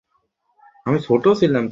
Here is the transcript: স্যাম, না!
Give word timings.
স্যাম, 0.85 1.51
না! 1.55 1.61